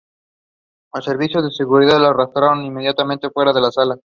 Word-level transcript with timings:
Los 0.95 1.05
servicios 1.05 1.43
de 1.43 1.51
seguridad 1.51 1.99
le 1.99 2.07
arrastraron 2.07 2.63
inmediatamente 2.65 3.29
fuera 3.29 3.53
de 3.53 3.61
la 3.61 3.71
sala. 3.71 3.99